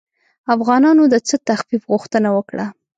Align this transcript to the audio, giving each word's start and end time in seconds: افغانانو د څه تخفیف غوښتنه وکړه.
افغانانو 0.55 1.03
د 1.13 1.15
څه 1.27 1.35
تخفیف 1.49 1.81
غوښتنه 1.91 2.29
وکړه. 2.37 2.65